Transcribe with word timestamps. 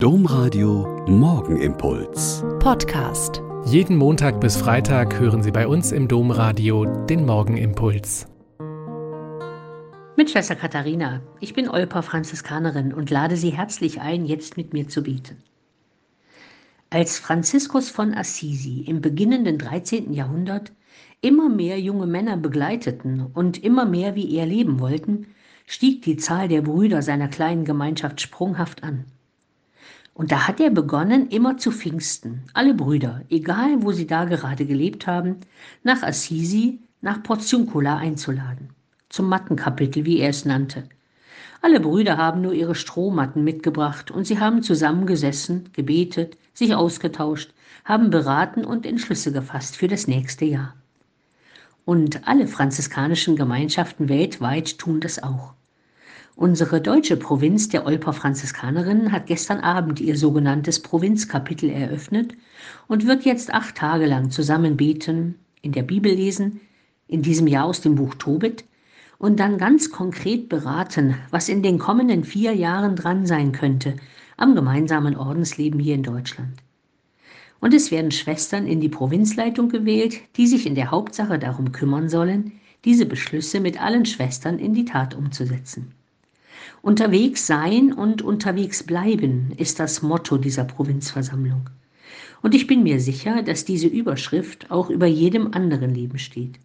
Domradio 0.00 1.04
Morgenimpuls. 1.08 2.44
Podcast. 2.60 3.42
Jeden 3.64 3.96
Montag 3.96 4.40
bis 4.40 4.56
Freitag 4.56 5.18
hören 5.18 5.42
Sie 5.42 5.50
bei 5.50 5.66
uns 5.66 5.90
im 5.90 6.06
Domradio 6.06 6.84
den 6.84 7.26
Morgenimpuls. 7.26 8.28
Mit 10.16 10.30
Schwester 10.30 10.54
Katharina. 10.54 11.20
Ich 11.40 11.52
bin 11.52 11.68
Olper 11.68 12.04
Franziskanerin 12.04 12.94
und 12.94 13.10
lade 13.10 13.36
Sie 13.36 13.50
herzlich 13.50 14.00
ein, 14.00 14.24
jetzt 14.24 14.56
mit 14.56 14.72
mir 14.72 14.86
zu 14.86 15.02
beten. 15.02 15.42
Als 16.90 17.18
Franziskus 17.18 17.90
von 17.90 18.14
Assisi 18.14 18.84
im 18.86 19.00
beginnenden 19.00 19.58
13. 19.58 20.12
Jahrhundert 20.12 20.70
immer 21.22 21.48
mehr 21.48 21.80
junge 21.80 22.06
Männer 22.06 22.36
begleiteten 22.36 23.26
und 23.34 23.64
immer 23.64 23.84
mehr 23.84 24.14
wie 24.14 24.32
er 24.36 24.46
leben 24.46 24.78
wollten, 24.78 25.26
stieg 25.66 26.02
die 26.02 26.16
Zahl 26.16 26.46
der 26.46 26.62
Brüder 26.62 27.02
seiner 27.02 27.26
kleinen 27.26 27.64
Gemeinschaft 27.64 28.20
sprunghaft 28.20 28.84
an. 28.84 29.06
Und 30.18 30.32
da 30.32 30.48
hat 30.48 30.58
er 30.58 30.70
begonnen, 30.70 31.28
immer 31.28 31.58
zu 31.58 31.70
Pfingsten, 31.70 32.42
alle 32.52 32.74
Brüder, 32.74 33.22
egal 33.30 33.84
wo 33.84 33.92
sie 33.92 34.08
da 34.08 34.24
gerade 34.24 34.66
gelebt 34.66 35.06
haben, 35.06 35.36
nach 35.84 36.02
Assisi, 36.02 36.80
nach 37.00 37.22
Portiuncula 37.22 37.98
einzuladen. 37.98 38.70
Zum 39.10 39.28
Mattenkapitel, 39.28 40.04
wie 40.04 40.18
er 40.18 40.30
es 40.30 40.44
nannte. 40.44 40.88
Alle 41.62 41.78
Brüder 41.78 42.16
haben 42.16 42.40
nur 42.40 42.52
ihre 42.52 42.74
Strohmatten 42.74 43.44
mitgebracht 43.44 44.10
und 44.10 44.26
sie 44.26 44.40
haben 44.40 44.64
zusammengesessen, 44.64 45.70
gebetet, 45.72 46.36
sich 46.52 46.74
ausgetauscht, 46.74 47.54
haben 47.84 48.10
beraten 48.10 48.64
und 48.64 48.86
Entschlüsse 48.86 49.30
gefasst 49.30 49.76
für 49.76 49.86
das 49.86 50.08
nächste 50.08 50.46
Jahr. 50.46 50.74
Und 51.84 52.26
alle 52.26 52.48
franziskanischen 52.48 53.36
Gemeinschaften 53.36 54.08
weltweit 54.08 54.80
tun 54.80 54.98
das 54.98 55.22
auch. 55.22 55.54
Unsere 56.40 56.80
deutsche 56.80 57.16
Provinz 57.16 57.68
der 57.68 57.84
Olper 57.84 58.12
Franziskanerinnen 58.12 59.10
hat 59.10 59.26
gestern 59.26 59.58
Abend 59.58 59.98
ihr 59.98 60.16
sogenanntes 60.16 60.80
Provinzkapitel 60.80 61.68
eröffnet 61.68 62.36
und 62.86 63.08
wird 63.08 63.24
jetzt 63.24 63.52
acht 63.52 63.74
Tage 63.74 64.06
lang 64.06 64.30
zusammen 64.30 64.76
beten, 64.76 65.34
in 65.62 65.72
der 65.72 65.82
Bibel 65.82 66.12
lesen, 66.12 66.60
in 67.08 67.22
diesem 67.22 67.48
Jahr 67.48 67.64
aus 67.64 67.80
dem 67.80 67.96
Buch 67.96 68.14
Tobit 68.14 68.64
und 69.18 69.40
dann 69.40 69.58
ganz 69.58 69.90
konkret 69.90 70.48
beraten, 70.48 71.16
was 71.32 71.48
in 71.48 71.64
den 71.64 71.80
kommenden 71.80 72.22
vier 72.22 72.54
Jahren 72.54 72.94
dran 72.94 73.26
sein 73.26 73.50
könnte 73.50 73.96
am 74.36 74.54
gemeinsamen 74.54 75.16
Ordensleben 75.16 75.80
hier 75.80 75.96
in 75.96 76.04
Deutschland. 76.04 76.62
Und 77.58 77.74
es 77.74 77.90
werden 77.90 78.12
Schwestern 78.12 78.68
in 78.68 78.80
die 78.80 78.88
Provinzleitung 78.88 79.70
gewählt, 79.70 80.20
die 80.36 80.46
sich 80.46 80.66
in 80.66 80.76
der 80.76 80.92
Hauptsache 80.92 81.40
darum 81.40 81.72
kümmern 81.72 82.08
sollen, 82.08 82.52
diese 82.84 83.06
Beschlüsse 83.06 83.58
mit 83.58 83.82
allen 83.82 84.06
Schwestern 84.06 84.60
in 84.60 84.72
die 84.72 84.84
Tat 84.84 85.16
umzusetzen. 85.16 85.97
Unterwegs 86.82 87.46
sein 87.46 87.92
und 87.92 88.22
unterwegs 88.22 88.82
bleiben 88.82 89.52
ist 89.56 89.80
das 89.80 90.02
Motto 90.02 90.38
dieser 90.38 90.64
Provinzversammlung. 90.64 91.70
Und 92.42 92.54
ich 92.54 92.66
bin 92.66 92.82
mir 92.82 93.00
sicher, 93.00 93.42
dass 93.42 93.64
diese 93.64 93.88
Überschrift 93.88 94.70
auch 94.70 94.90
über 94.90 95.06
jedem 95.06 95.52
anderen 95.52 95.94
Leben 95.94 96.18
steht. 96.18 96.58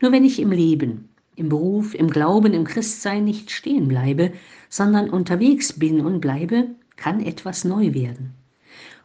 Nur 0.00 0.12
wenn 0.12 0.24
ich 0.24 0.40
im 0.40 0.52
Leben, 0.52 1.08
im 1.36 1.48
Beruf, 1.48 1.94
im 1.94 2.10
Glauben, 2.10 2.52
im 2.52 2.64
Christsein 2.64 3.24
nicht 3.24 3.50
stehen 3.50 3.88
bleibe, 3.88 4.32
sondern 4.68 5.10
unterwegs 5.10 5.72
bin 5.72 6.00
und 6.00 6.20
bleibe, 6.20 6.68
kann 6.96 7.24
etwas 7.24 7.64
neu 7.64 7.94
werden. 7.94 8.34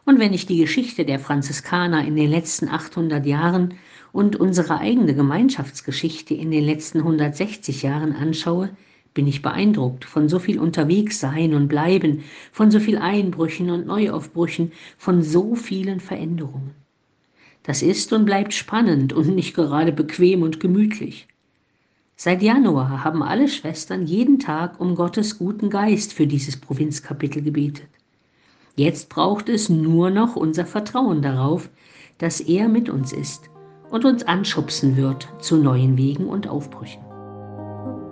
Und 0.04 0.18
wenn 0.18 0.32
ich 0.32 0.46
die 0.46 0.58
Geschichte 0.58 1.04
der 1.04 1.20
Franziskaner 1.20 2.04
in 2.04 2.16
den 2.16 2.28
letzten 2.28 2.68
800 2.68 3.24
Jahren 3.24 3.74
und 4.10 4.34
unsere 4.36 4.78
eigene 4.78 5.14
Gemeinschaftsgeschichte 5.14 6.34
in 6.34 6.50
den 6.50 6.64
letzten 6.64 6.98
160 6.98 7.82
Jahren 7.82 8.12
anschaue, 8.12 8.70
bin 9.14 9.26
ich 9.26 9.42
beeindruckt 9.42 10.04
von 10.04 10.28
so 10.28 10.38
viel 10.38 10.58
unterwegs 10.58 11.20
sein 11.20 11.54
und 11.54 11.68
bleiben, 11.68 12.24
von 12.50 12.70
so 12.70 12.80
viel 12.80 12.98
Einbrüchen 12.98 13.70
und 13.70 13.86
Neuaufbrüchen, 13.86 14.72
von 14.96 15.22
so 15.22 15.54
vielen 15.54 16.00
Veränderungen. 16.00 16.70
Das 17.62 17.82
ist 17.82 18.12
und 18.12 18.24
bleibt 18.24 18.54
spannend 18.54 19.12
und 19.12 19.34
nicht 19.34 19.54
gerade 19.54 19.92
bequem 19.92 20.42
und 20.42 20.60
gemütlich. 20.60 21.28
Seit 22.16 22.42
Januar 22.42 23.04
haben 23.04 23.22
alle 23.22 23.48
Schwestern 23.48 24.06
jeden 24.06 24.38
Tag 24.38 24.80
um 24.80 24.94
Gottes 24.94 25.38
guten 25.38 25.70
Geist 25.70 26.12
für 26.12 26.26
dieses 26.26 26.56
Provinzkapitel 26.56 27.42
gebetet. 27.42 27.88
Jetzt 28.76 29.08
braucht 29.08 29.48
es 29.48 29.68
nur 29.68 30.10
noch 30.10 30.36
unser 30.36 30.64
Vertrauen 30.64 31.20
darauf, 31.20 31.68
dass 32.18 32.40
er 32.40 32.68
mit 32.68 32.88
uns 32.88 33.12
ist 33.12 33.50
und 33.90 34.04
uns 34.04 34.22
anschubsen 34.22 34.96
wird 34.96 35.28
zu 35.40 35.56
neuen 35.56 35.98
Wegen 35.98 36.26
und 36.26 36.48
Aufbrüchen. 36.48 37.11